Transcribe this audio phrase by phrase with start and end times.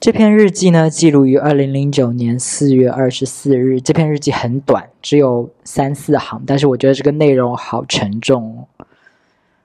[0.00, 3.82] 这篇日记呢，记录于二零零九年四月二十四日。
[3.82, 8.66] 这篇日记很短，只有三四行，但是我觉得这个内容好沉重。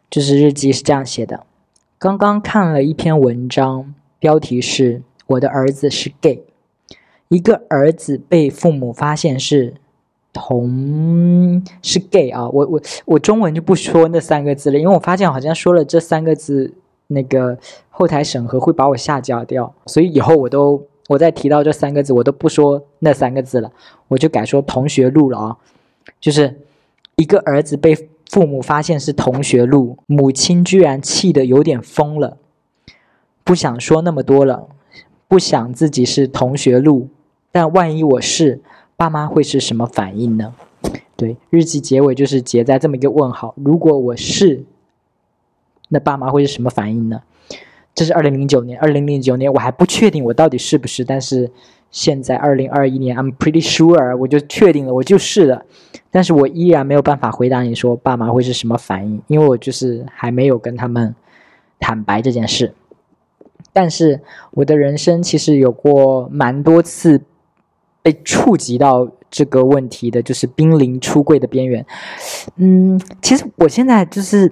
[0.10, 1.46] 就是日记是这样写的：
[1.98, 6.44] 刚刚看了一篇文章，标题是“我的儿子是 gay”。
[7.30, 9.76] 一个儿子被父母发现是
[10.34, 16.74] 同是 gay 啊，我我我中文就不说那三个字了，因为我发现好像说了这三个字。
[17.08, 17.58] 那个
[17.90, 23.72] 后台审核会把我下架掉，所以以后我都我再提到这三个字，我都不说那三个字了，
[24.08, 25.58] 我就改说同学录了啊。
[26.20, 26.62] 就是
[27.16, 27.96] 一个儿子被
[28.30, 32.38] 父母发现是同学录，母亲居然气得有点疯了，
[33.44, 34.68] 不想说那么多了，
[35.28, 37.10] 不想自己是同学录，
[37.52, 38.62] 但万一我是，
[38.96, 40.56] 爸妈会是什么反应呢？
[41.16, 44.64] 对，日记结尾就是结在这么一个问号，如果我是。
[45.96, 47.22] 那爸妈会是什么反应呢？
[47.94, 51.50] 这是二零零九年，二零零九年我还不确定我到底是不是，但是
[51.92, 55.64] 现在二零二一年，I'm pretty sure，我就确定了，我就是了。
[56.12, 61.16] 但是我依然没有办法回答你说爸妈会是什么反应，因为我就是还没有跟他们
[61.80, 62.74] 坦白这件事。
[63.72, 64.20] 但是
[64.52, 67.22] 我的人生其实有过蛮多次
[68.02, 71.86] 被触及到这个问题的，就是濒临出柜的边缘。
[72.58, 74.52] 嗯，其实我现在就是。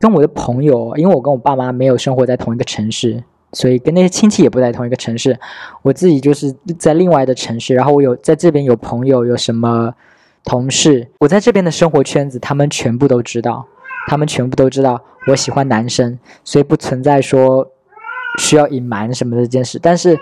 [0.00, 5.38] 跟我的朋友，因为我跟我爸妈没有生活在同一个城市，所以跟那些亲戚也不在同一个城市。
[5.82, 9.94] 我自己就是在另外的城市，然后我有在这边有朋友，有什么
[10.42, 13.66] 同事，我在这边的生活圈子，他们全部都知道，
[14.08, 17.70] 他们全部都知道我喜欢男生，所以不存在说
[18.38, 19.78] 需要隐瞒什么这件事。
[19.82, 20.18] 但是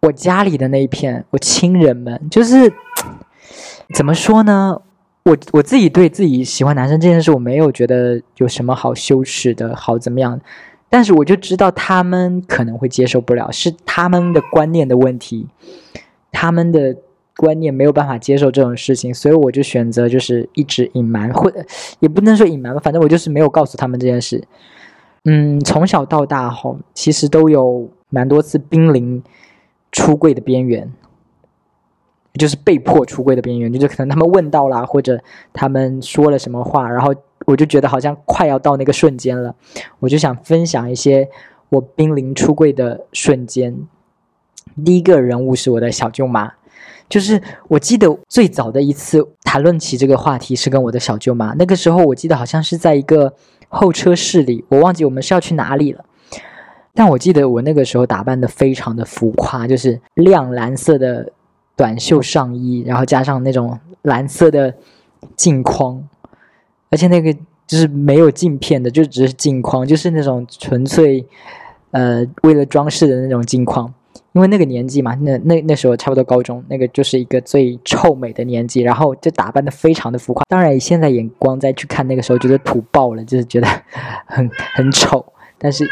[0.00, 2.72] 我家里的那一片，我亲人们，就是
[3.94, 4.80] 怎么说呢？
[5.26, 10.40] 我我自己对自己喜欢男生这件事，我没有觉得有什么好羞耻的，好怎么样？
[10.88, 15.48] 但是我就知道他们可能会接受不了，是他们的观念的问题，
[16.30, 16.96] 他们的
[17.36, 21.52] 观念没有办法接受这种事情，所以我就选择就是一直隐瞒，或
[21.98, 24.44] 也不能说隐瞒吧，反正我就是没有告诉他们这件事。
[25.24, 29.20] 嗯，从小到大哈，其实都有蛮多次濒临
[29.90, 30.88] 出柜的边缘。
[32.36, 35.20] 就是被迫出柜的边缘，就是可能他们问到了，或者
[35.52, 37.14] 他们说了什么话，然后
[37.46, 39.54] 我就觉得好像快要到那个瞬间了，
[40.00, 41.28] 我就想分享一些
[41.68, 43.76] 我濒临出柜的瞬间。
[44.84, 46.52] 第一个人物是我的小舅妈，
[47.08, 53.32] 就是我记得最早的一次谈论起这个话题是跟我的小舅妈，那个时候我记得好像是在一个
[53.68, 56.04] 候车室里，我忘记我们是要去哪里了，
[56.92, 61.32] 但我记得我那个时候打扮的非常的浮夸，就是亮蓝色的。
[61.76, 64.74] 短袖上衣，然后加上那种蓝色的
[65.36, 66.02] 镜框，
[66.90, 67.32] 而且那个
[67.66, 71.26] 就是没有镜片的，就只是镜框，就是那种纯粹
[71.90, 73.92] 呃为了装饰的那种镜框。
[74.32, 80.44] 因为那个年纪嘛，那那那时候差不多高中，那个就是一个最臭美的年纪，然后就打扮的非常的浮夸。
[80.48, 83.68] 当然现在眼光再去看那个时候，觉得土爆了，就是觉得
[84.26, 85.24] 很很丑，
[85.58, 85.86] 但是。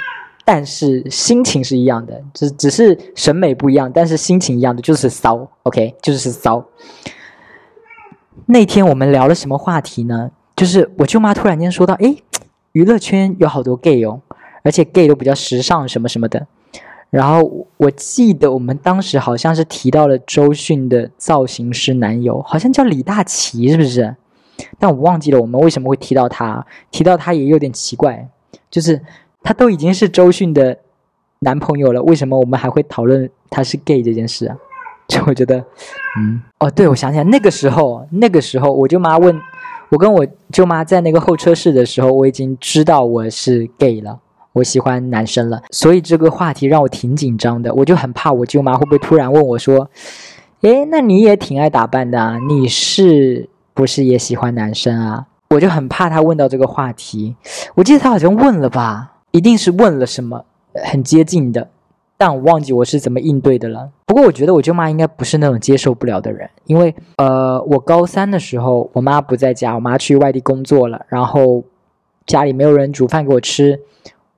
[0.46, 6.62] 但是心情是一样的，只只是审美不一样，但是心情一样的，就是骚，OK，就是骚。
[8.44, 10.30] 那天我们聊了什么话题呢？
[10.54, 12.22] 就是我舅妈突然间说到，诶，
[12.72, 14.20] 娱乐圈有好多 gay 哦，
[14.62, 16.46] 而且 gay 都比较时尚，什么什么的。
[17.08, 24.14] 然后我记得我们当时好像是提到了周迅的造型师男友，好像叫李大齐，是不是？
[24.78, 28.28] 但我忘记了我们为什么会提到他，提到他也有点奇怪，
[28.70, 29.00] 就是。
[29.44, 30.76] 他都已经是周迅的
[31.38, 34.56] 男朋友了，为什么我们还会讨论他是 gay 这件事啊？
[35.06, 35.62] 就我觉得，
[36.18, 39.38] 嗯，哦，对，我想起来那个时候，那个时候我舅妈问
[39.90, 44.18] 我跟我舅妈在那个候车室的时候，我已经知道我是 gay 了，
[44.54, 49.90] 我喜欢男生了，所以这个话题让我挺紧张的，我就很怕我舅妈会不会突然问我说
[50.62, 57.36] ：“诶，那你也挺爱打扮的啊，你是不是也喜欢男生啊？”我就很怕他问到这个话题，
[57.74, 59.10] 我记得他好像问了吧。
[59.34, 60.44] 一定是问了什么
[60.84, 61.66] 很接近的，
[62.16, 63.90] 但我忘记我是怎么应对的了。
[64.06, 71.64] 不过我觉得我舅妈应该不是那种接受不了的人，因为呃，我高三的时候我妈不在家，我妈去外地工作了，然后
[72.26, 73.80] 家里没有人煮饭给我吃，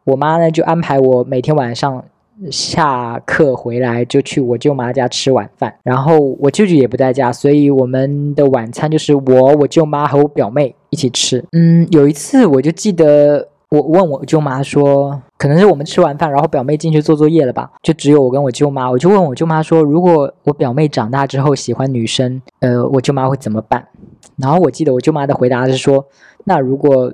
[0.04, 2.02] 我妈呢就安排我每天晚上
[2.50, 11.44] 下课回来就去我舅妈家吃晚饭，然后我舅舅也不在家，所以我们的晚餐就是我、我舅妈和我表妹一起吃。
[11.52, 13.48] 嗯，有一次我就记得。
[13.68, 18.88] 我问我舅妈说，可能是我们吃完饭，然后表妹进去做作业了吧，就只有我跟我舅妈。
[18.88, 23.88] 我就问我舅妈说，如果我表妹长大之后喜欢女生，呃，我舅妈会怎么办？
[24.36, 26.06] 然后我记得我舅妈的回答是说，
[26.44, 27.12] 那如果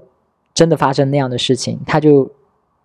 [0.53, 2.31] 真的发生那样的事情，她就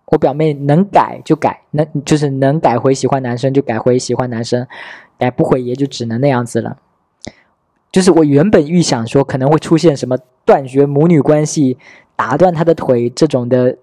[0.06, 4.66] 我表妹能改就改，能就是能改回喜欢男生就改回喜欢男生，
[5.18, 6.78] 改不回也就只能那样子了。
[7.92, 11.76] 就是我原本预想说可能会出现什么断绝母女关系、
[12.18, 13.76] 打断她的腿这种的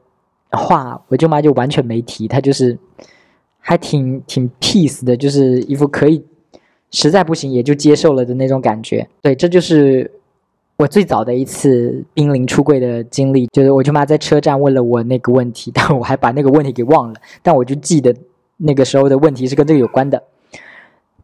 [0.51, 2.77] 话，我舅妈就完全没提，她就是
[3.59, 6.21] 还挺挺 peace 的，就是一副可以
[6.91, 9.07] 实在不行也就接受了的那种感觉。
[9.21, 10.11] 对，这就是
[10.75, 18.13] 我最早的一次濒临出柜的经历，就是我舅妈在车站问了我那个问题，但我还把那个问题给忘了，但我就记得
[18.57, 20.21] 那个时候的问题是跟这个有关的。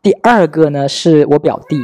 [0.02, 1.78] 第二个呢，是我表弟。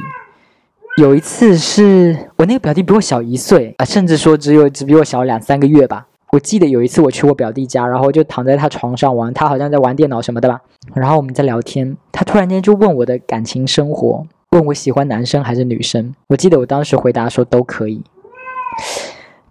[0.97, 6.07] 有一次是我那个表弟比我小一岁啊，甚至说只有只比我小两三个月吧。
[6.31, 10.59] 我记得有一次我去我表弟家，然后就躺在他床上玩，他好像在玩电脑什么的吧。
[10.95, 16.15] 然后我们在聊天，他突然间就问我的感情生活，问我喜欢男生还是女生。
[16.29, 18.01] 我记得我当时回答说都可以。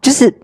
[0.03, 0.35] 就是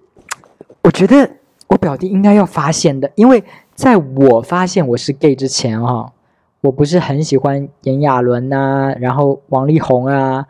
[0.85, 1.29] 我觉得
[1.67, 3.43] 我表弟应该要发现的，因为
[3.75, 6.13] 在我发现我是 gay 之前哈，
[6.61, 10.47] 我不是很喜欢炎亚纶呐，然后王力宏啊。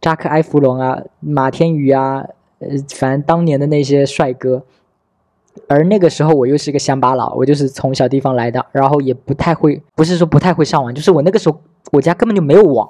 [0.00, 2.24] 扎克埃弗隆啊，马天宇啊，
[2.60, 4.62] 呃，反正当年的那些帅哥。
[5.66, 11.60] 而那个时候我又是个乡巴佬，我就是从小地方来的，然后也不太会，不是说不太会上网，就是我那个时候
[11.90, 12.88] 我家根本就没有网，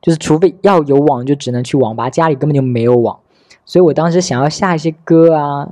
[0.00, 3.18] 就是除非要有网，就只能去网吧，家里根本就没有网。
[3.66, 5.68] 所以我当时想要下一些歌啊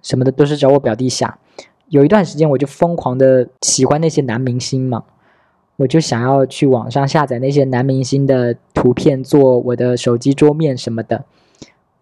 [0.00, 1.38] 什么的，都是找我表弟下。
[1.88, 5.02] 有一段时间我就疯狂的喜欢那些男明星嘛。
[5.78, 11.24] 我就想要去网上下载那些男明星的图片做我的手机桌面什么的，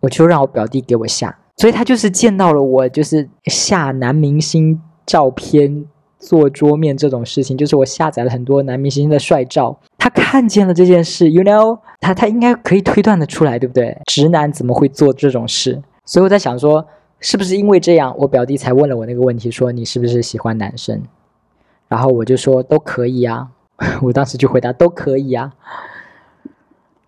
[0.00, 5.84] 我就让我表弟给我下，所以他就是见到了我就是下男明星照片
[6.18, 13.96] 做桌面这种事情，就是我下载了很多男明星的帅照，他看见了这件事，you know，他他应该可以推断的出来，对不对？
[14.06, 15.82] 直男怎么会做这种事？
[16.06, 16.86] 所以我在想说，
[17.20, 21.02] 是不是因为这样，我表弟才问了我那个问题，说你是不是喜欢男生？
[21.88, 23.50] 然后我就说都可以啊。
[24.02, 25.52] 我当时就回答都可以啊。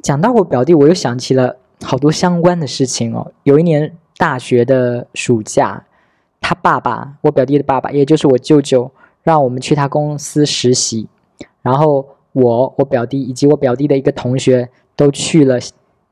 [0.02, 3.32] 讲到我表弟，我又想起了好多相关的事情哦。
[3.42, 5.86] 有一年大学的暑假，
[6.40, 8.90] 他爸爸，我表弟的爸爸，也就是我舅舅，
[9.22, 11.08] 让我们去他公司实习。
[11.62, 15.58] 然后我、我表弟以及我表弟的一个同学都去了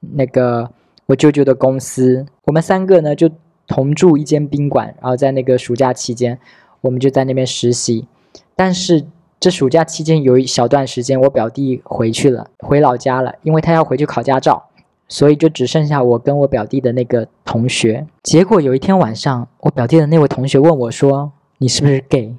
[0.01, 0.71] 那个
[1.07, 2.27] 我舅舅的公司。
[2.45, 3.31] 我们三个呢就
[3.67, 6.39] 同住一间宾馆，然后在那个暑假期间，
[6.81, 8.09] 我们就在那边实习。
[8.57, 9.07] 但是。
[9.39, 14.65] 这暑假期间有一小段时间，我表弟回去了，回老家了，因为他要回去考驾照，
[15.09, 18.07] 所以就只剩下我跟我表弟的那个同学。
[18.23, 22.35] 结果有一天晚上，我表弟的那位同学问我说：“你是不是 gay？”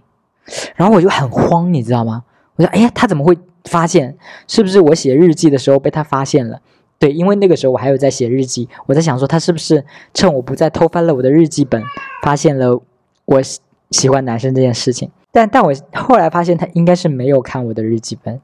[0.76, 2.24] 然后我就很慌，你知道吗？
[2.56, 4.18] 我说：“哎呀，他怎么会发现？
[4.48, 6.60] 是不是我写日记的时候被他发现了？”
[7.00, 9.86] 对，因为那个时候我还有在写日记，我在想说他是不是
[10.16, 11.84] 趁我不在偷翻了我的日记本，
[12.24, 12.82] 发现了
[13.26, 13.42] 我
[13.92, 15.12] 喜欢男生这件事情。
[15.38, 18.42] 但但我后来发现，他应该是没有看我的日记本。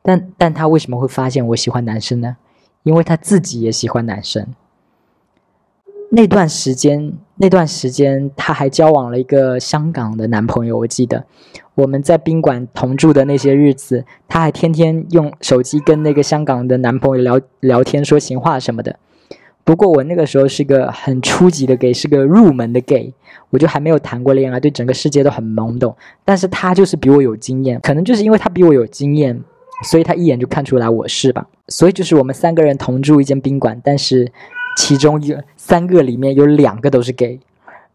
[0.00, 2.36] 但但他为什么会发现我喜欢男生呢？
[2.84, 4.46] 因为他自己也喜欢男生。
[6.10, 10.78] 那段时间，那段时间他还交往了一个香港的男朋友。
[10.78, 11.24] 我记得
[11.74, 19.00] 我们在宾馆同住的那些日子，他还天天用手机跟那个香港的男朋友聊聊天、说闲话什么的。
[19.66, 23.12] 不过我那个时候是个很初级的 gay，是个入门的 gay，
[23.50, 25.96] 我就还没有谈过恋爱，对整个世界都很懵懂。
[26.24, 29.42] 但是他就是比我有经验，可能就是因为他比我有经验，
[29.82, 31.44] 所以他一眼就看出来我是吧。
[31.66, 34.30] 所以就是我们三个人同住一间宾馆，但是
[34.78, 37.40] 其中有三个里面有两个都是 gay，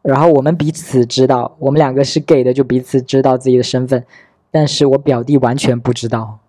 [0.01, 4.04] 然后我们彼此知道我们两个是 gay 的，就彼此知道自己的身份，
[4.51, 6.40] 但是我表弟完全不知道。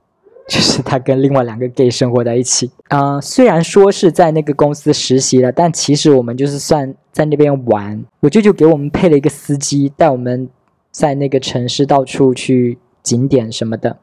[0.49, 8.04] 就是他跟另外两个 gay 生活在一起，嗯，虽然说是在那个公司实习了，但其实我们就是算在那边玩。
[8.20, 10.49] 我舅舅给我们配了一个司机，带我们
[10.90, 13.99] 在那个城市到处去景点什么的。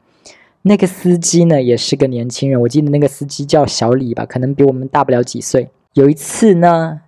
[0.62, 5.70] 那个司机呢，也是个年轻人，我记得那个司机叫小李吧，可能比我们大不了几岁。
[5.94, 7.00] 有一次呢，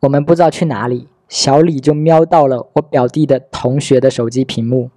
[0.00, 4.90] 我们不知道去哪里，小李就瞄到了我表弟的同学的手机屏幕，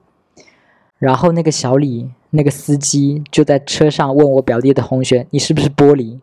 [1.00, 2.10] 然后那个小李。
[2.32, 6.20] 那个司机就在车上问我表弟的同学：“你是不是玻璃？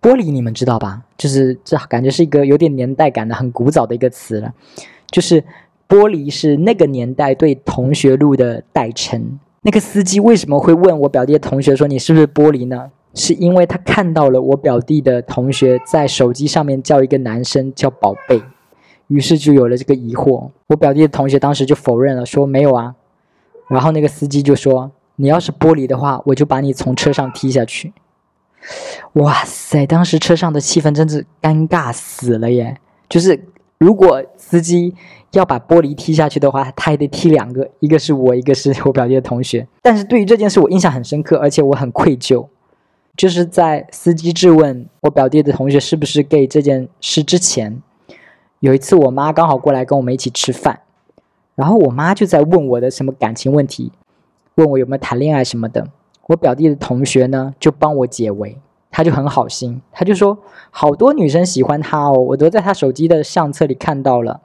[0.00, 1.02] 玻璃你们知道吧？
[1.18, 4.54] 就是这感觉是一个有点年代感的、很古早的一个词了。
[5.10, 5.42] 就是
[5.86, 9.38] 玻璃是那个年代对同学录的代称。
[9.60, 12.90] 那个司机为什么会问我表弟的同学说你是不是玻璃呢？
[13.12, 18.40] 是因为他看到了我表弟的同学在手机上面叫一个男生叫宝贝，
[19.08, 20.48] 于是就有了这个疑惑。
[20.68, 22.94] 我表弟的同学当时就否认了，说没有啊。”
[23.68, 27.92] 然后那个司机就说：“你要是玻璃的话，我就把你从车上踢下去。”
[29.14, 29.86] 哇塞！
[29.86, 32.78] 当时车上的气氛真是尴尬死了耶！
[33.08, 33.46] 就是
[33.78, 34.94] 如果司机
[35.32, 39.66] 要把玻璃踢下去的话，他还得踢两个，一个是我，一个是我表弟的同学。
[39.82, 42.48] 但是对于这件事，我印象很深刻，而且我很愧疚。
[43.16, 47.80] 就是在司机质问我表弟的同学是不是 gay 这件事之前，
[48.58, 50.80] 有一次我妈刚好过来跟我们一起吃饭，
[51.54, 53.92] 然后我妈就在问我的什么感情问题，
[54.56, 55.88] 问我有没有谈恋爱什么的。
[56.28, 58.58] 我表弟的同学呢就帮我解围，
[58.90, 60.38] 他就很好心，他就说
[60.70, 64.40] 好多女生喜欢他哦，我都在他手机的相册里看到了。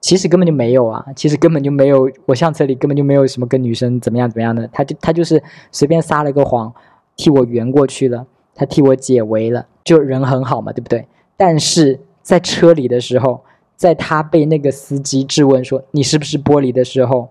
[0.00, 5.42] 其实根本就没有啊，其实根本就没有，我相册里根本就没有什么跟女生怎么样怎么样的，他就他就是
[5.72, 6.72] 随便撒了个谎。
[7.16, 11.08] 替我圆过去了，他替我解围了，就人很好嘛，对不对？
[11.34, 13.42] 但是在车里的时候，
[13.76, 17.28] 在他被那个司机质问说你是不是玻璃的时候，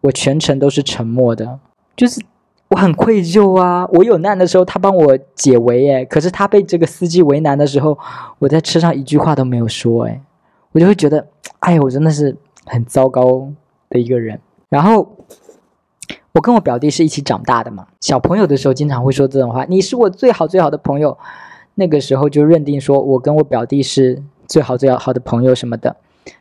[0.00, 1.58] 我全程都是沉默的，
[1.96, 2.20] 就是
[2.68, 3.86] 我很愧疚啊。
[3.92, 7.98] 我有难的时候他帮我解围，哎，可是他被这个司机为难的时候，
[8.38, 10.20] 我在车上一句话都没有说，哎，
[10.72, 11.26] 我就会觉得，
[11.58, 13.48] 哎呀，我真的是很糟糕
[13.90, 14.40] 的一个人。
[14.68, 15.14] 然后。
[16.32, 21.18] 我跟我表弟是一起长大的嘛，小朋友的时候经常会说这种话：“你是我最好最好的朋友。”
[21.74, 25.94] 那个时候就认定说我跟我表弟是最好最好的朋友什么的。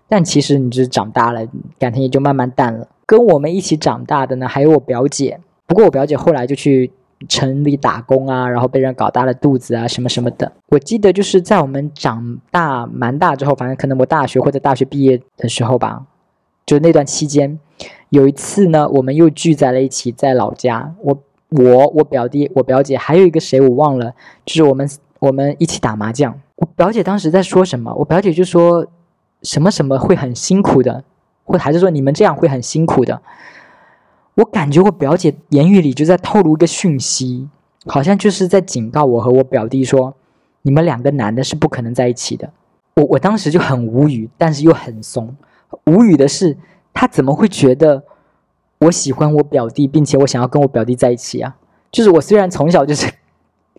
[0.08, 1.46] 但其实你就是长大了，
[1.78, 2.88] 感情也就慢慢淡了。
[3.06, 5.40] 跟我们一起长大的呢，还有我表姐。
[5.66, 6.92] 不过我表姐后来就去
[7.28, 10.52] 城里打工啊，然后被人搞大了肚子啊，什么什么的。
[10.70, 16.06] 我记得就是在我们长大蛮大之后，反正可能我大学或者大学毕业的时候吧，
[16.66, 17.60] 就那段期间。
[18.10, 20.94] 有一次呢，我们又聚在了一起，在老家。
[21.02, 21.18] 我、
[21.50, 24.14] 我、我表弟、我表姐，还有一个谁我忘了。
[24.46, 26.40] 就是我们我们一起打麻将。
[26.58, 27.92] 我表姐当时在说什么？
[27.96, 28.86] 我表姐就说
[29.42, 31.04] 什么什么会很辛苦的，
[31.44, 33.22] 或还是说你们这样会很辛苦的。
[34.36, 37.50] 我感觉我表姐言语里就在透露一个讯息，
[37.88, 40.16] 好像就是在警告我和我表弟说，
[40.62, 42.52] 你们两个男的是不可能在一起的。
[42.96, 45.36] 我我当时就很无语，但是又很怂。
[45.86, 46.58] 无语的是。
[47.00, 48.04] 他怎么会觉得
[48.80, 51.56] 我喜欢我表弟，并且我想要跟我表弟在一起啊？
[51.92, 53.08] 就是我虽然从小就是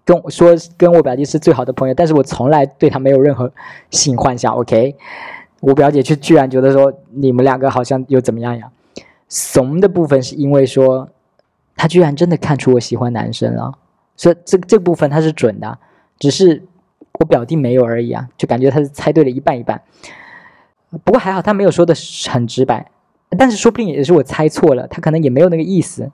[0.09, 3.53] 跟我说跟我表弟是最好的朋友，但是我从来对他没有任何
[3.91, 4.55] 性幻想。
[4.55, 4.97] OK，
[5.61, 8.71] 我表姐却居然觉得说你们两个好像又怎么样呀？
[9.29, 11.11] 怂的部分是因为说
[11.77, 13.75] 他居然真的看出我喜欢男生了，
[14.17, 15.79] 所以这这部分他是准的，
[16.19, 16.63] 只是
[17.21, 19.83] 我表弟没有而已啊，就感觉他是猜对了一半一半。
[21.05, 21.95] 不过还好他没有说的
[22.31, 22.91] 很直白。
[23.37, 26.11] 但是说不定也是我猜错了，他可能也没有那个意思，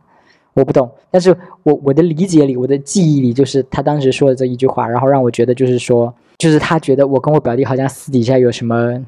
[0.55, 0.91] 我不懂。
[1.11, 9.05] 但是我我的理解里，我的记忆里，就是他当时说的这一句话，然后让我觉得就是说，就是他觉得我跟我表弟好像私底下有什么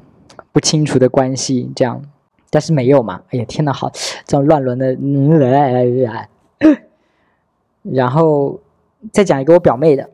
[0.51, 2.01] 不清楚的关系这样，
[2.49, 3.21] 但是没有嘛。
[3.31, 3.89] 哎呀天呐，好
[4.25, 4.97] 这种乱伦的，
[7.83, 8.59] 然后
[9.11, 10.09] 再讲一个我表妹的，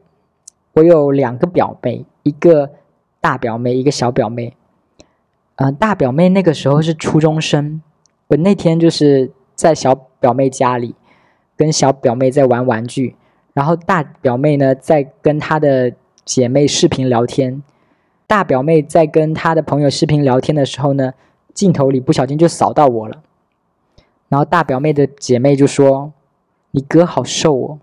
[0.74, 2.70] 我有两个表妹，一个
[3.20, 4.56] 大表妹，一个小表妹。
[5.56, 7.82] 嗯，大表妹那个时候是初中生，
[8.28, 10.96] 我那天就是在小表妹家里，
[11.64, 13.16] 跟小表妹在玩玩具，
[13.54, 15.94] 然后大表妹呢在跟她的
[16.26, 17.64] 姐妹视频聊天。
[18.28, 21.14] 大表妹在跟她的朋友视频聊天的时候呢，
[21.54, 23.24] 镜头里不小心就扫到我了，
[24.28, 26.12] 然后大表妹的姐妹就说
[26.72, 27.80] ：“你哥好瘦哦。”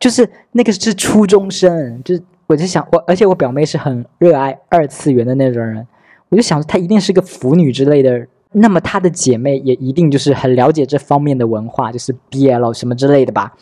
[0.00, 5.86] 就是那个是初中生，就是我就想我，而且我表妹是很热爱二次元的那种人。
[6.30, 13.54] 我就想，她一定是个腐女之类的，那么她的姐妹也一定就是很了解这方面的文化，就是 BL 什么之类的吧。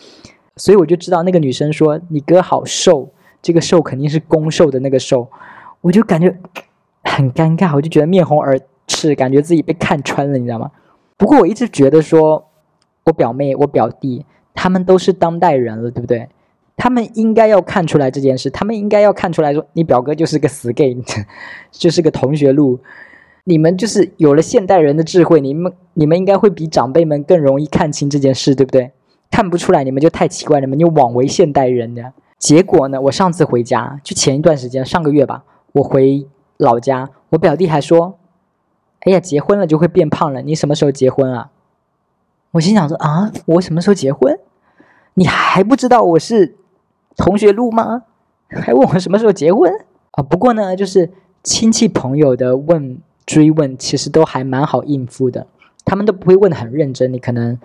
[0.57, 5.29] 所以我就知道那个女生说你哥好瘦，这个瘦肯定是攻受的那个瘦，
[5.81, 6.37] 我就感觉
[7.05, 10.71] 很尴尬，我就觉得面红耳赤，感觉自己被看穿了，你知道吗？
[11.17, 12.49] 不过我一直觉得说，
[13.05, 16.29] 我表妹、我表弟他们都是当代人了，对不对？
[16.77, 20.97] 他们应该要看出来这件事，他们应该要看出来说，你表哥就是个死 gay，
[21.71, 22.81] 就是个同学录。
[23.49, 28.93] 你们就是有了现代人的智慧，你们你们应该会比长辈们更容易看清这件事，对不对？
[29.31, 32.13] 看不出来，你们就太奇怪，你们就枉为现代人呢。
[32.39, 36.27] 结果呢，我上次回家，就前一段时间，上个月吧，我回
[36.59, 38.19] 老家，我表弟还说
[39.01, 41.51] ：“哎呀，结婚了就会变胖了，你什么时候结婚啊？”
[42.53, 44.39] 我心想说：“啊，我什么时候结婚？
[45.15, 46.57] 你还不知道我是？”
[47.17, 48.03] 同学录吗？
[48.51, 49.73] 还问我什么时候结婚
[50.11, 50.23] 啊？
[50.23, 51.11] 不过呢，就是
[51.43, 55.47] 亲戚朋友的问追问，其实都还蛮好应付的。
[55.85, 57.59] 他们都不会问的很认真，你可能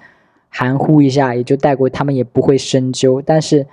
[0.50, 3.22] 含糊一下也就带过，他们也不会深究。
[3.26, 3.66] 但是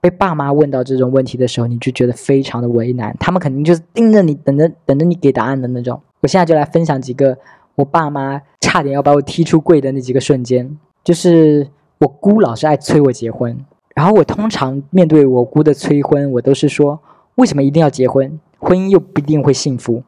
[0.00, 3.16] 被爸妈问到这种问题的时候，你就觉得非常的为难。
[3.20, 6.00] 他们肯定就是盯着你，等着等着你给答案的那种。
[6.22, 7.38] 我现在就来分享几个
[7.76, 10.76] 我爸妈差点要把我踢出柜的那几个瞬间。
[11.04, 13.56] 就是我姑老是爱催我结婚。
[13.94, 16.98] 然后我通常面对我姑的催婚，我都是说：
[17.36, 18.40] 为什么一定要结婚？
[18.58, 20.02] 婚姻又不一定会幸福。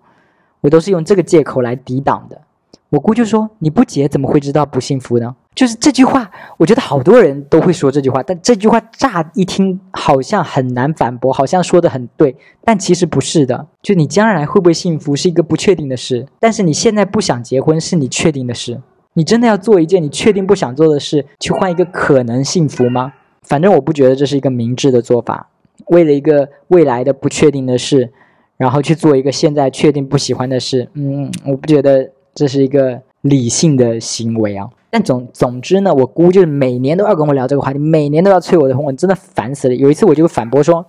[0.64, 2.40] 我都是用这个借口来抵挡的。
[2.88, 13.66] 我姑就说：“你不结怎么会知道不幸福呢？”就是这句话，我觉得好多人都会说这句话，但这句话乍一听好像很难反驳，好像说的很对，但其实不是的。
[13.83, 18.80] 就你将来会不会幸福是一个不确定的事，但是你现在不想结婚是你确定的事。
[19.12, 23.12] 你真的要做一件你确定不想做的事，去换一个可能幸福吗？
[23.42, 25.50] 反正我不觉得这是一个明智的做法。
[25.88, 28.12] 为了一个未来的不确定的事，
[28.56, 34.68] 然后去做一个现在确定不喜欢的事，嗯，我不觉得这是一个理性的行为啊。
[34.90, 39.75] 但总总之呢，我姑就是每年都要跟我聊这个话题，每年都要催我的婚，我真的烦死了。
[39.75, 40.87] 有一次我就反驳说：“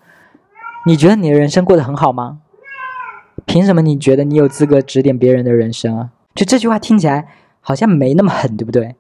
[0.85, 2.37] 你觉得你的人生过得很好吗？
[3.45, 7.27] 凭什么你觉得你有资格指点别人的人生啊？”就这句话听起来
[7.61, 8.95] 好像没那么狠，对不对？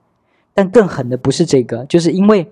[0.55, 2.47] 但更狠的不是这个，就是因为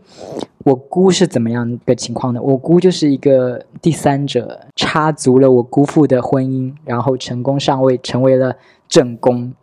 [0.65, 2.41] 我姑是怎么样的情况呢？
[2.41, 8.57] 我姑就是一个第三者插足了我姑父的婚姻，然后成功上位，成为了
[8.89, 9.53] 正宫，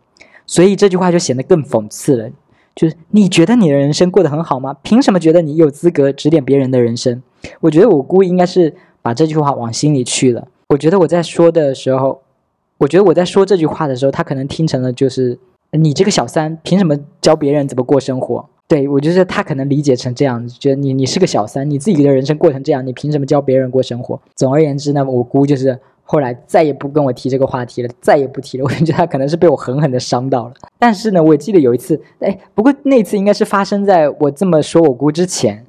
[0.47, 2.29] 所以这句话就显得更讽刺了。
[2.73, 4.75] 就是你觉得你的人生过得很好吗？
[4.81, 7.21] 凭什么觉得你有资格指点别人的人生？
[7.59, 10.47] 我觉得我姑应该是把这句话往心里去了。
[10.69, 12.21] 我觉得我在说的时候，
[12.79, 15.37] 我觉得我在说这句话的时候，他可能听成了就是
[15.77, 18.47] 你这个小三凭什么教别人怎么过生活？
[18.67, 24.21] 对我觉得他可能理解成这样，觉得你你是个小三，你自己的人生过成这样，你凭什么教别人过生活？
[24.35, 25.79] 总而言之呢，我姑就是。
[26.03, 28.65] 后来再也不跟我提这个话题了，再也不提了。
[28.67, 30.53] 我觉得他可能是被我狠狠的伤到了。
[30.77, 35.65] 但是呢，我记得有一次，哎，不过那次应该是发生在我这么说我姑之前，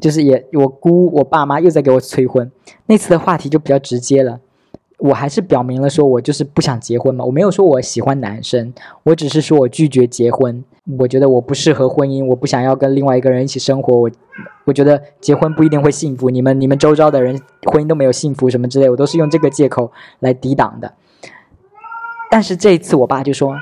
[0.00, 2.48] 就是也我姑我爸妈又在给我催婚，
[2.86, 4.38] 那次的话题就比较直接了。
[5.00, 10.64] 我还是表明了说我就是不想结婚嘛，我没有说我喜欢男生，我只是说我拒绝结婚。
[10.98, 13.94] 我觉得我不适合婚姻，我不想要跟另外一个人一起生活。
[14.00, 14.10] 我，
[14.64, 16.30] 我觉得结婚不一定会幸福。
[16.30, 17.40] 你们你们周遭的人
[17.70, 20.94] 婚姻都没有幸福什么之类，我都是用这个借口来抵挡的。
[22.30, 23.54] 但是这一次，我爸就说：“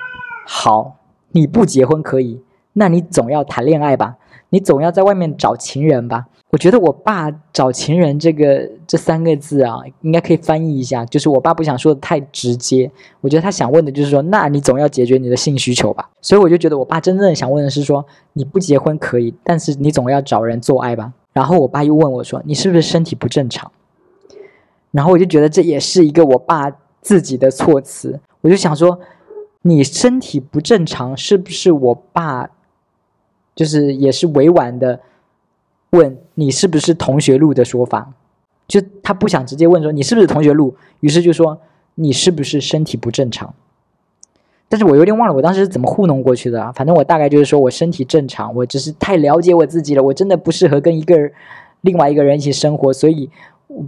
[0.46, 0.96] 好，
[1.32, 2.40] 你不结婚可以，
[2.78, 4.16] 那你总要谈恋爱吧。”
[4.50, 6.26] 你总要在外面找情人吧？
[6.48, 12.90] 我觉得我爸找情人这个这三个字啊，应该可以翻译一下，就是我爸不想说的太直接。
[13.20, 16.08] 我觉得他想问的就是说，那你总要解决你的性需求吧？
[16.22, 21.12] 所以我就觉得我爸真正想问的是说，你不结婚可以，但是你总要找人做爱吧？
[21.34, 23.70] 然后我爸又问我说，你是不是身体不正常？
[24.92, 28.18] 然后我就觉得这也是一个我爸自己的措辞。
[28.40, 28.98] 我就想说，
[29.60, 32.48] 你身体不正常是不是我爸？
[33.58, 35.00] 就是也是委婉的
[35.90, 38.12] 问你是不是同学录的说法，
[38.68, 41.58] 就他不想直接问说你是不是同学录，于是就说
[41.96, 43.52] 你是不是身体不正常？
[44.68, 51.32] 但是我有点忘了我当时是怎么糊弄过去的啊，反正我大概就是说我身体正常，我只是太了解我自己了，我真的不适合跟一个
[51.80, 53.28] 另外一个人一起生活，所以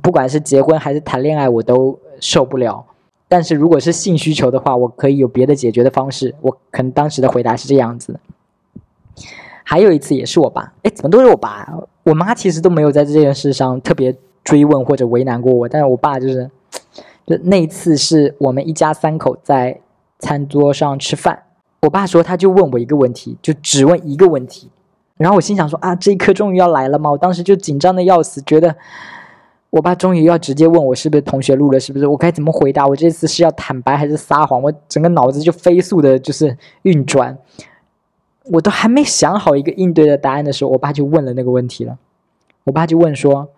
[0.02, 2.85] 不管是结婚还是谈恋爱我都受不了。
[3.28, 6.35] 但是如果是性需求的话，我可以有别的解决的方式。
[6.40, 8.20] 我可能当时的回答是这样子的。
[9.64, 11.68] 还有一次也是我爸，哎，怎么都是我爸？
[12.03, 16.51] 我妈其实都没有在这件事上特别追问或者为难过我，但是我爸就是，
[17.27, 19.79] 就那一次是我们一家三口在
[20.18, 21.42] 餐桌上吃饭，
[21.83, 24.70] 我爸说他就问我一个问题，就只问一个问题，
[25.16, 27.11] 然后我心想说啊，这一刻终于要来了吗？
[27.11, 28.75] 我当时就紧张的要死，觉得
[29.68, 32.07] 我爸终于要直接问我是不是同学录了，是不是？
[32.07, 32.87] 我该怎么回答？
[32.87, 34.61] 我这次是要坦白还是撒谎？
[34.61, 37.37] 我整个脑子就飞速的就是运转。
[38.44, 41.98] 我都还没想好一个应对的答案的时候，我爸就问了那个问题了。
[42.64, 43.48] 我爸就问说：“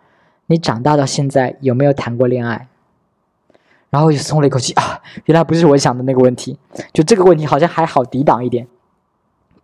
[0.47, 2.68] 你长大到现在有没有谈过恋爱？”
[3.90, 6.59] 然后我就松了一口气啊，原来不是我想的那个问题。
[6.92, 8.66] 就这个问题好像还好抵挡一点，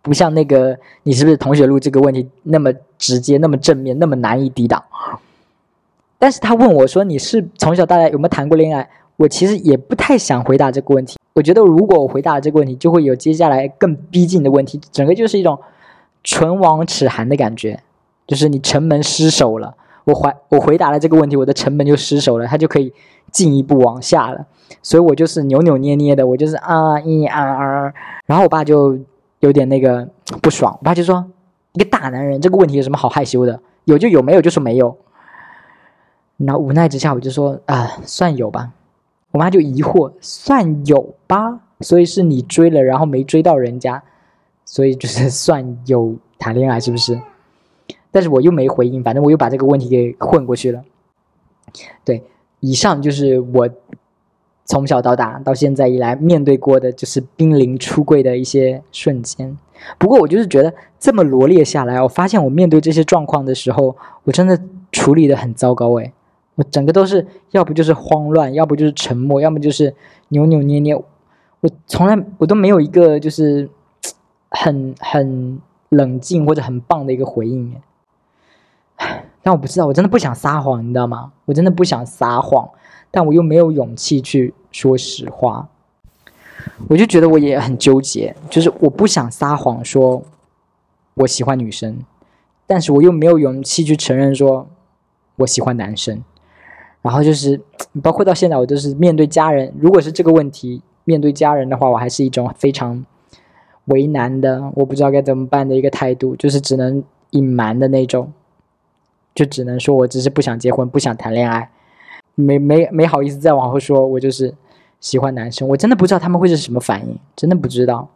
[0.01, 4.83] 不像那个你是不是同学录这个问题那么直接、那么正面、那么难以抵挡。
[6.17, 11.17] 但是他问我说：“你是从小到大有没有谈过恋爱？”我其实也不太想回答这个问题。
[11.33, 15.59] 我觉得如果我回答了这个问题，就会有接下来更逼近的问题，整个就是一种
[16.23, 17.83] 唇亡齿寒的感觉，
[18.25, 19.75] 就是你城门失守了。
[20.05, 22.93] 我回我回答了这个问题，我的城门就失守了，它就可以
[23.29, 24.47] 进一步往下了。
[24.81, 27.93] 所以我就是扭扭捏捏的，我就是啊一啊啊。
[28.25, 28.97] 然后我爸就
[29.41, 30.07] 有点那个
[30.41, 31.25] 不爽，我爸就说
[31.73, 33.59] ：“一个大男人，这个问题有什么好害羞的？
[33.83, 34.97] 有就有，没有就说没有。”
[36.37, 38.71] 然后无奈之下，我就说：“啊，算有吧。”
[39.31, 44.03] 我妈就疑惑，算有吧，所以是你追了，然后没追到人家，
[44.65, 47.21] 所以就是 算有谈恋爱，是不是？
[48.11, 50.83] 但是我又没回应，反正我又把这个问题给混过去了。
[52.03, 52.23] 对，
[52.59, 53.69] 以上就是我
[54.65, 59.55] 从小到大到现在以来面对过的，就是濒临出柜的一些瞬间。
[59.99, 64.59] 不过我就是觉得这么罗列下来，我发现我面对这些状况的时候，我真的
[64.91, 66.11] 处理的很糟糕诶。
[66.59, 69.95] 我整个都是，要不就是慌乱，要不就是沉默，要么就是
[70.27, 70.93] 扭扭捏捏。
[70.93, 73.69] 我从来我都没有一个就是
[74.51, 77.73] 很很冷静或者很棒的一个回应。
[79.41, 81.31] 但我不知道，我真的不想撒谎，你知道吗？
[81.45, 82.69] 我真的不想撒谎，
[83.09, 85.69] 但我又没有勇气去说实话。
[86.89, 90.21] 我就觉得我也很纠结，就是我不想撒谎说
[91.13, 91.99] 我喜欢女生，
[92.67, 94.67] 但是我又没有勇气去承认说
[95.37, 96.21] 我喜欢男生。
[97.01, 97.61] 然后就是，
[98.03, 103.05] 包括到现在，我都是面对家人，如果是这个问题面对家人的话，我还是一种非常
[103.85, 108.33] 为难的，我不知道该怎么办的一个态度，就是只能隐瞒的那种，
[109.33, 111.71] 就只能说我只是不想结婚，不想谈恋爱，
[112.35, 114.53] 没没没好意思再往后说，我就是
[114.99, 118.09] 喜欢男生，我真的不知道他们会是什么反应，真的不知道。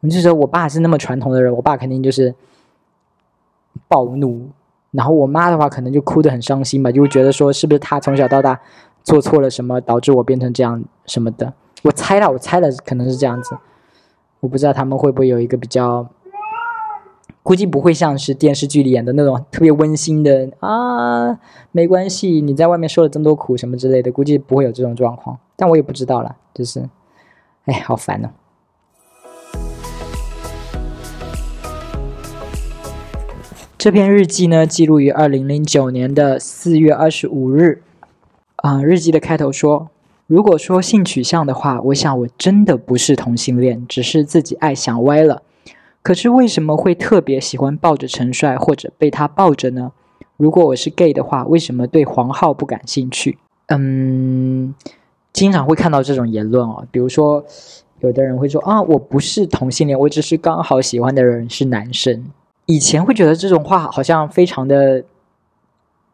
[0.00, 2.34] 你就说我爸是那么传统的人，我爸肯定就是
[3.86, 4.48] 暴怒。
[4.90, 8.58] 然后我妈的话可能就哭得很伤心吧，就会觉得说是不是她从小到大
[9.02, 11.52] 做错了什么，导致我变成这样什么的。
[11.82, 13.56] 我猜了，我猜了，可能是这样子。
[14.40, 16.08] 我不知道他们会不会有一个比较，
[17.42, 21.38] 估计不会像是电视剧里演的那种特别温馨的啊，
[21.72, 25.38] 没关系，你在外面受了这么多苦什么之类的，估计不会有这种状况。
[25.56, 26.88] 但我也不知道了，就是，
[27.66, 28.28] 哎，好烦哦。
[33.80, 37.80] 这篇日记呢，记录于二零零九年的四月二十五日。
[38.56, 39.88] 啊，日记的开头说
[40.28, 45.40] ：“如果说性取向的话，我想我真的不是同性恋，只是自己爱想歪了。
[46.02, 49.92] 可是为什么会特别喜欢抱着陈帅或者被他抱着呢？
[50.36, 53.38] 如果我是 gay 的话，为什么对黄浩不感兴趣？”
[53.68, 54.74] 嗯，
[55.32, 57.42] 经常会看到这种言论哦，比如说，
[58.00, 62.26] 有的人会说：“啊，我不是同性恋，我只是刚好喜欢的人是男生。”
[62.70, 65.02] 以前会觉得这种话好像非常的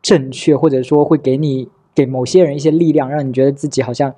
[0.00, 4.14] 正确，或者说会给你给某些人一些力量，让你觉得自己好像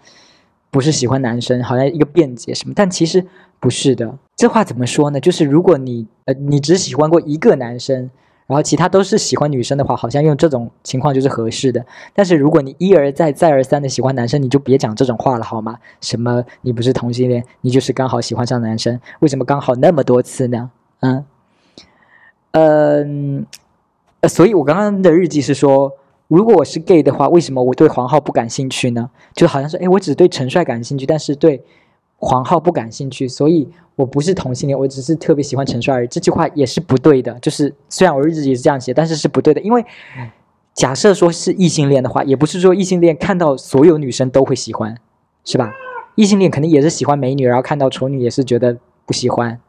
[0.70, 2.72] 不是喜欢男生，好像一个辩解什么。
[2.76, 3.26] 但其实
[3.58, 4.16] 不是的。
[4.36, 5.18] 这话怎么说呢？
[5.18, 8.08] 就是如果你呃你只喜欢过一个男生，
[8.46, 11.84] 然后其他都是喜欢女生的话，好像用这种情况就是合适的。
[12.14, 15.76] 但是如果你一而再再而三的喜欢男生，你就别讲这种话了好吗？
[16.00, 19.00] 什么你不是同性恋，你就是刚好喜欢上男生？
[19.18, 20.70] 为什么刚好那么多次呢？
[21.00, 21.24] 嗯。
[22.58, 23.46] 嗯，
[24.28, 25.92] 所以我刚刚的日记是说，
[26.26, 29.08] 如果我是 gay 的话，为什么我对黄浩不感兴趣呢？
[29.32, 31.62] 就好像是，哎，我只对陈帅感兴趣，但是对
[32.16, 36.08] 黄浩不感兴趣，所以我不是同性恋，我只是特别喜欢陈帅而已。
[36.08, 39.84] 这句话也是不对的，就是虽然我日记也是这样写，但是是不对的，因为
[40.74, 44.96] 假设说是异性恋的话，也不是说异性恋看到所有女生都会喜欢，
[45.44, 45.72] 是吧？
[46.16, 49.60] 异性恋肯定也是喜欢美女，然后看到丑女也是觉得不喜欢。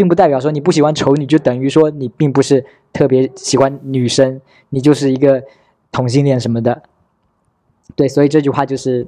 [0.00, 5.42] 并不代表说你不喜欢丑女，就等于说你并不是特别喜欢女生，你就是一个
[5.92, 6.82] 同性恋什么的。
[7.94, 9.06] 对，所以这句话就是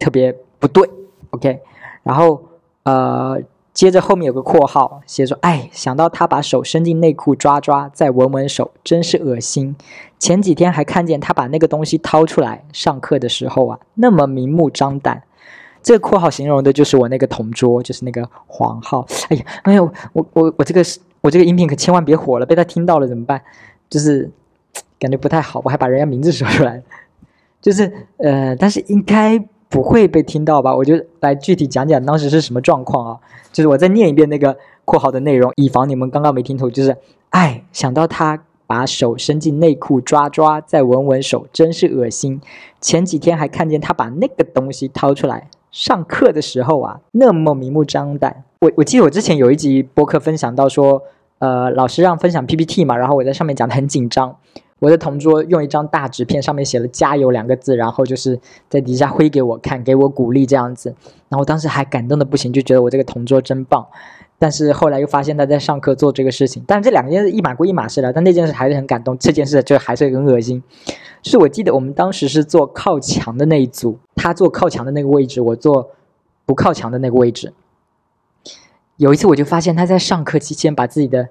[0.00, 0.90] 特别不对。
[1.30, 1.60] OK，
[2.02, 2.42] 然后
[2.82, 3.40] 呃，
[3.72, 9.76] 接着后面有个括号写说：“哎，想到他把手伸进内裤抓抓，再闻闻手，真是恶心。
[10.18, 15.22] 前几天还看见他把那个东西掏出来，上课的时候啊，那么明目张胆。”
[15.82, 19.06] 这个括号形容的就是我那个同桌，就是那个黄浩。
[19.28, 19.80] 哎呀，哎呀，
[20.12, 20.82] 我我我这个，
[21.20, 23.42] 我这个音频可千万别火了，被他听到了怎么办？
[23.90, 24.30] 就是
[24.98, 26.82] 感觉不太好，我还把人家名字说出来，
[27.60, 30.74] 就是呃，但是应该不会被听到吧？
[30.74, 33.20] 我就来具体讲讲当时是什么状况啊？
[33.52, 36.70] 就是我再念一遍那个括号的内容，以防你们刚刚没听懂。
[36.70, 36.96] 就是，
[37.30, 42.40] 哎，想到他把手伸进内裤抓抓，再闻闻手，真是恶心。
[42.80, 45.48] 前几天还看见他把那个东西掏出来。
[45.72, 48.44] 上课的时候啊，那么明目张胆。
[48.60, 51.02] 我我记得我之前有一集播客分享到说，
[51.38, 54.36] 呃，老师让分享 PPT 嘛，然后我在上面讲的很紧张。
[54.80, 60.94] 我的同桌用一张大纸片，上面写了“加油”两个字，然后就是在底下挥给我看，给我鼓励这样子。
[61.28, 63.86] 然后当时还感动的不行，就觉得我这个同桌真棒。
[64.42, 68.12] 但是后来又发现他在上课做这个事情，但是这两件事一码归一码事了。
[68.12, 70.60] 但那件事还是很感动，这件事就还是很恶心。
[71.22, 75.92] 是我记得我们当时是坐靠墙的那一组，他坐靠墙的那个位置，我坐
[76.44, 77.52] 不靠墙的那个位置。
[78.96, 81.28] 有一次我就发现他在上课期间把自己的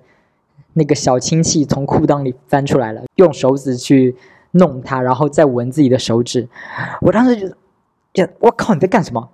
[0.71, 4.15] 那个小氢气从裤裆里翻出来了，用手指去
[4.51, 6.47] 弄它，然后再闻自己的手指。
[7.01, 7.35] 我当时
[8.13, 9.27] 就，就我靠你在干什么？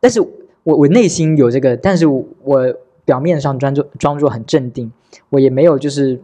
[0.00, 2.74] 但是我我内心有这个，但是我。
[3.06, 4.92] 表面上装作装作很镇定，
[5.30, 6.20] 我也没有就是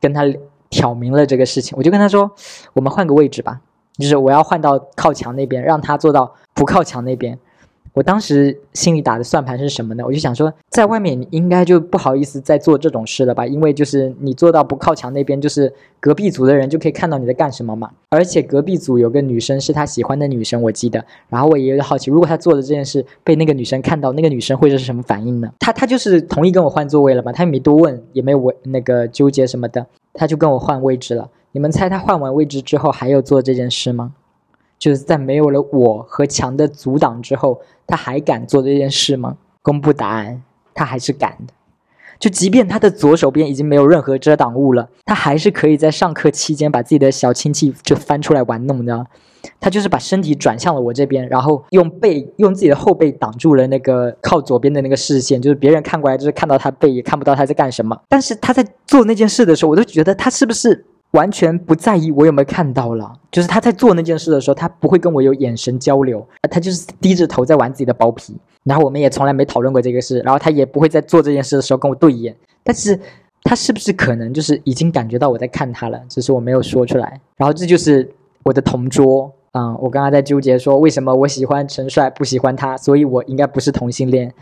[0.00, 0.22] 跟他
[0.68, 2.28] 挑明了这个事情，我就跟他说，
[2.72, 3.60] 我们换个位置吧，
[3.98, 7.38] 就是我要换到靠墙那边，让他坐到不靠墙那边。
[7.94, 10.02] 我当时心里打的算盘是什么呢？
[10.06, 13.46] 我就想说，在外面你应该就不好意思再做这种事了吧？
[13.46, 17.90] 因为就是你坐到不靠墙那边，就是隔壁组的人就可以看到你在干什么嘛。
[18.08, 21.04] 而且隔壁组有个女生是他喜欢的女生，我记得。
[21.28, 25.52] 然后我也有点好奇，如果他做的这件事被那个女生看到，那个女生会是什么反应呢？
[25.58, 27.30] 他他就是同意跟我换座位了嘛？
[27.30, 31.28] 他也没多问，也没有那个纠结什么的，他就跟我换位置了。
[31.52, 34.14] 你们猜他换完位置之后还有做这件事吗？
[34.82, 37.60] 就是在没有了我和墙的阻挡之后。
[37.84, 39.36] 他还敢做这件事吗？
[39.60, 40.42] 公布答案，
[40.72, 41.52] 他还是敢的。
[42.18, 49.06] 就即便他的左手边已经没有任何遮挡物了，他还是可以在上课期间把自己的小亲戚就翻出来玩弄的。
[49.60, 58.00] 他就是把身体转向了我这边，然后用背用自己的后背挡住了那个靠左边的那个视线，就是别人看过来就是看到他背，也看不到他在干什么。
[58.08, 60.86] 但是他在做那件事的时候，我都觉得他是不是？
[61.12, 68.36] 完全不在意我有没有看到了，就是他在做那件事的时候，他不会跟我有眼神交流，他就是低着头在玩自己的包皮。
[68.64, 72.34] 然后我们也从来没讨论过这个事，然后他也不会在做这件事的时候跟我对眼。
[72.62, 72.98] 但是
[73.42, 77.20] 他是不是可能就是已经感觉到我在看他了，只是我没有说出来。
[77.36, 78.08] 然后这就是
[78.44, 84.32] 我的同桌，嗯，我刚刚在纠结说为什么我喜欢陈帅不喜欢他，所以我应该不是同性恋，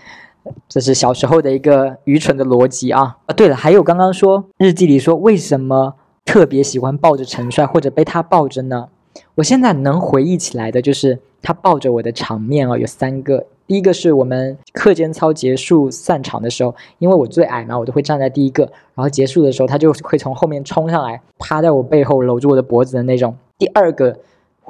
[0.68, 3.33] 这是小时候的一个愚蠢的逻辑啊啊！
[3.33, 5.94] 对了，还有刚刚说日记里说为什么？
[6.31, 8.87] 特别喜欢抱着陈帅或者被他抱着呢。
[9.35, 13.45] 我现在能回忆起来的就是他抱着我的场面哦，有三个。
[13.66, 18.62] 第一个是我们课间操结束散场的时候，因为我最矮嘛，我都会站在第一个。
[18.95, 23.37] 然后结束的时候，他就会从后面冲上来，趴在我背后搂住我的脖子的那种。
[23.59, 24.16] 第二个。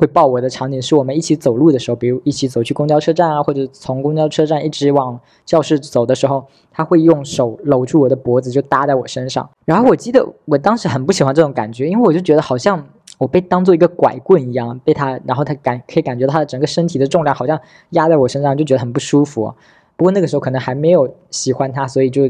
[0.01, 9.47] 会抱我的场景是我们一起走路的时候，比如一起走去公交车站啊，或者从公交车站一直往教室走的时候，他会用手搂住我的脖子，就搭在我身上。
[9.67, 12.83] 然后我记得我当时很不喜欢这种感觉，因为我就觉得好像
[13.19, 17.61] 我被当做一个拐棍一样被他，然后他感可以感觉到他的整个身体的重量好像
[17.91, 19.53] 压在我身上，就觉得很不舒服。
[19.97, 22.27] 不过那个时候可能还没有喜欢他，所以就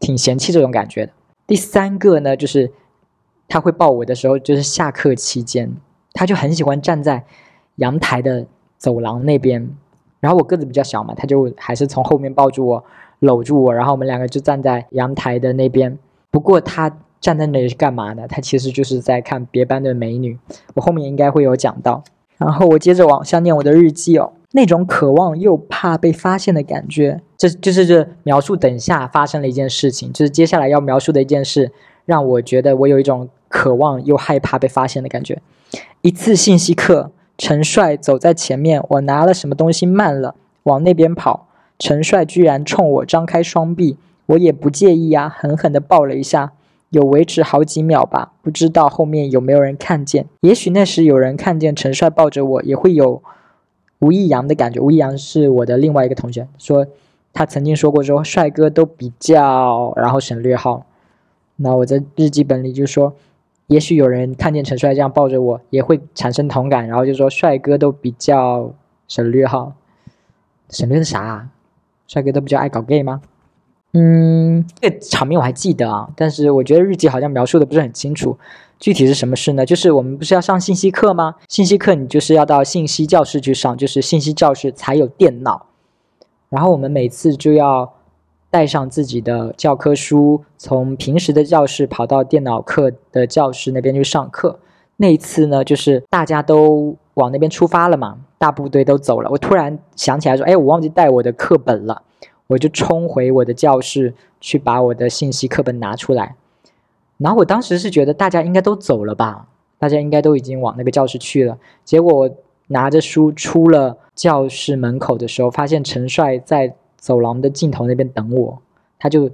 [0.00, 1.12] 挺嫌弃这种感觉的。
[1.46, 2.72] 第三个呢，就是
[3.46, 5.76] 他会抱我的时候，就是下课期间。
[6.16, 7.24] 他就很喜欢站在
[7.76, 8.46] 阳台的
[8.78, 9.70] 走廊那边，
[10.18, 12.84] 然后我个子比较小嘛，他就还是从后面抱住我，
[13.20, 15.96] 搂住我，然后我们两个就站在阳台的那边。
[16.30, 18.26] 不过他站在那里是干嘛呢？
[18.28, 20.38] 他其实就是在看别班的美女。
[20.74, 22.02] 我后面应该会有讲到。
[22.38, 31.72] 然后我接着往下念我的日记哦，那种渴望又怕被发现的感觉，这就是这描述等下发生了一件事情，就是接下来要描述的一件事，
[32.04, 35.40] 让我觉得我有一种渴望又害怕被发现的感觉。
[36.02, 41.48] 一次信息课，陈帅走在前面，我拿了什么东西慢了，往那边跑，
[41.78, 46.52] 陈帅居然冲我张开双臂，我也不介意啊，狠狠地抱了一下，
[46.90, 53.20] 有维持好几秒吧，不知道后面有没有人看见，也许那时有人看见陈帅抱着我，也会有
[53.98, 54.78] 吴亦阳的感觉。
[54.78, 56.86] 吴亦阳是我的另外一个同学，说
[57.32, 60.86] 他曾经说过说帅哥都比较，然后省略号，
[61.56, 63.14] 那我在日记本里就说。
[63.68, 68.72] 也许有人看见陈帅这样抱着我，也会产生同感，然后就说帅哥都比较
[69.08, 69.72] 省略号，
[70.70, 71.48] 省略的啥？
[72.06, 73.20] 帅哥都比较爱搞 gay 吗？
[73.92, 78.38] 嗯，这场面我还记得啊，但是我觉得日记好像描述的不是很清楚，
[78.78, 79.66] 具体是什么事呢？
[79.66, 81.34] 就是我们不是要上信息课吗？
[81.48, 85.66] 信息课你就是要到信息教室去上，就是信息教室才有电脑，
[86.48, 87.95] 然后我们每次就要。
[88.50, 94.58] 带上自己的教科书，从平时的教室跑到电脑课的教室那边去上课。
[94.96, 99.28] 那一次呢，就是大家都往那边出发了嘛，大部队都走了。
[99.30, 102.02] 我突然想起来说：“哎，我忘记带我的课本了。”
[102.48, 106.36] 我就冲回我的教室去把我的信息课本拿出来。
[107.18, 111.58] 然后我当时是觉得大家应该都走了吧，大家应该都已经往那个教室去了。
[111.84, 112.30] 结果我
[112.68, 116.74] 拿着书出了教室门口的时候，发现陈帅在。
[117.06, 118.58] 走廊的尽头那边等我，
[118.98, 119.30] 他就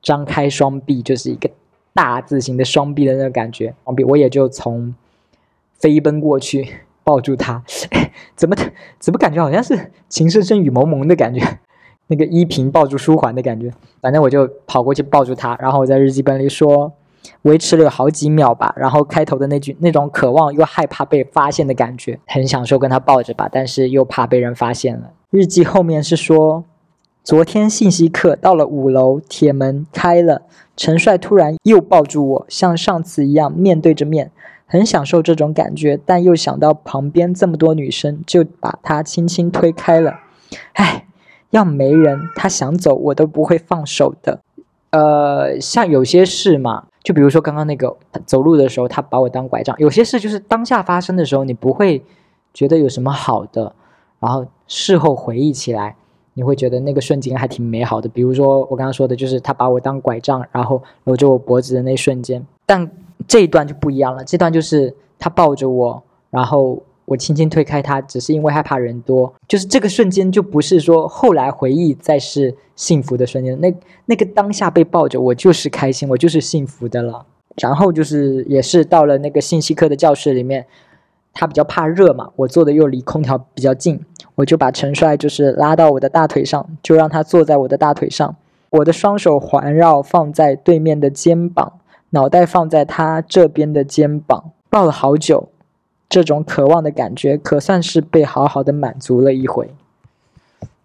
[0.00, 1.50] 张开双臂，就是一个
[1.92, 3.74] 大字形的双臂的那个感觉。
[3.82, 4.94] 双臂，我也就从
[5.74, 6.68] 飞奔过去
[7.02, 7.64] 抱住他。
[8.36, 8.54] 怎么
[9.00, 11.44] 怎么感觉好像是情深深雨蒙蒙的感觉？
[12.06, 13.72] 那个依萍抱住书桓的感觉。
[14.00, 16.92] 反正我就跑过去抱住他，然后我在日记本里说，
[17.42, 18.72] 维持了有好几秒吧。
[18.76, 25.10] 然后开头的那句那种渴望又害怕被发现的感觉，很享受跟他抱着吧，但是又怕被人发现了。
[25.30, 26.62] 日记后面是说。
[27.22, 30.42] 昨天信息课到了五楼，铁门开了，
[30.74, 34.32] 陈帅突然又抱住我，像上次一样面对着面，
[34.66, 40.14] 很享受这种感觉，但又想到旁边这么多女生，就把他轻轻推开了。
[40.72, 41.06] 唉，
[41.50, 44.40] 要没人，他想走我都不会放手的。
[44.90, 52.02] 呃，像有些事嘛，就比如说刚刚那个走路的时候，他把我当拐杖，有些事就是当下发生的时候，你不会
[52.54, 53.74] 觉得有什么好的。
[54.18, 55.96] 然后事后回忆起来，
[56.40, 58.08] 你会觉得那个瞬间还挺美好的。
[58.08, 62.42] 比如说我刚刚说的，就是他把我当拐杖，然后搂着我脖子的那瞬间。
[62.64, 62.90] 但
[63.28, 69.30] 这一段就不一样了，这段就是他抱着我，然后我轻轻推开他，只是因为害怕人多。
[69.46, 73.70] 就是这个瞬间就不是说后来回忆再是幸福的瞬间，那
[74.06, 77.26] 那个当下被抱着我就是开心，我就是幸福的了。
[77.60, 80.64] 然后就是也是到了那个信息课的教室里面。
[81.32, 84.00] 他比较怕热嘛，我坐的又离空调比较近，
[84.34, 88.36] 我就把陈帅就是拉到我的大腿上，就让他坐在我的大腿上，
[88.70, 91.74] 我的双手环绕放在对面的肩膀，
[92.10, 95.48] 脑袋放在他这边的肩膀，抱了好久，
[96.08, 99.70] 这种渴望的感觉可算是被好好的满足了一回。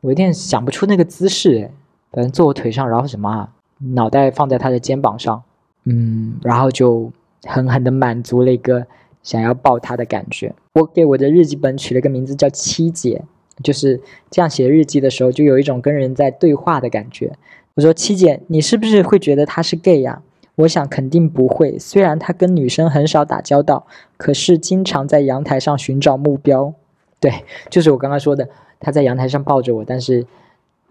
[0.02, 1.72] 我有点想不出那个姿势，哎，
[2.12, 3.50] 反正坐我腿上，然后什么啊，
[3.94, 5.42] 脑袋放在他的肩膀上，
[5.86, 7.12] 嗯，然后就
[7.46, 8.86] 狠狠的满足了一个。
[9.26, 13.24] 想要抱他的感觉，我给我的日记本取了个名字叫七姐，
[13.64, 17.34] 就是这样写日记的时候，就有一种跟人在对话的感觉。
[17.74, 20.22] 我说七姐，你是不是会觉得他是 gay 呀？
[20.58, 23.86] 我想肯定不会，虽然他跟女生很少打交道，
[24.16, 26.74] 可是经常在阳台上寻找目标。
[27.20, 28.48] 对，就是我刚刚说的，
[28.80, 30.26] 他在阳台上抱着我，但是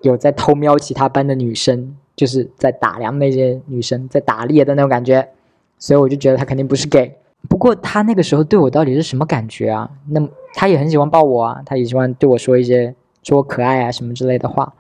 [0.03, 5.29] 有在偷瞄其他班的女生，就是在打量那些女生，在打猎的那种感觉。
[5.79, 7.16] 所以我就觉得他肯定不是 gay。
[7.48, 9.90] 不过他那个时候对我到底是什么感觉啊？
[10.09, 14.72] 那么他也很喜欢抱我啊，他也喜欢对我说一些说我可爱啊什么之类的话，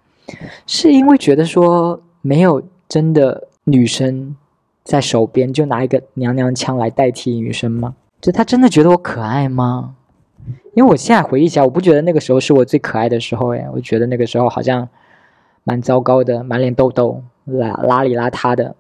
[0.66, 4.34] 是因为觉得说没有真的女生
[4.82, 7.94] 在手边，就拿一个娘娘腔来代替女生吗？
[8.20, 9.94] 就他真的觉得我可爱吗？
[10.74, 14.88] 因为我现在回忆起来，我不觉得那个时候是我最可爱的时候哎，我觉得那个时候好像
[15.64, 18.74] 蛮糟糕的，满脸痘痘，邋邋里邋遢的，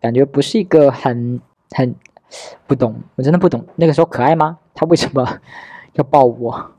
[0.00, 1.94] 感觉不是一个很很。
[2.66, 3.64] 不懂，我真的不懂。
[3.76, 4.58] 那个时候可爱吗？
[4.74, 5.26] 他为什么
[5.94, 6.70] 要抱我？